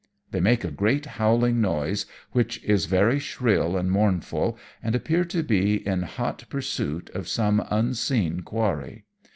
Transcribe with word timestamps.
They 0.31 0.39
make 0.39 0.63
a 0.63 0.71
great 0.71 1.05
howling 1.05 1.61
noise, 1.61 2.07
which 2.31 2.63
is 2.63 2.87
very 2.87 3.19
shrill 3.19 3.77
and 3.77 3.91
mournful, 3.91 4.57
and 4.81 4.95
appear 4.95 5.23
to 5.25 5.43
be 5.43 5.85
in 5.87 6.01
hot 6.01 6.45
pursuit 6.49 7.11
of 7.11 7.27
some 7.27 7.63
unseen 7.69 8.39
quarry. 8.39 9.03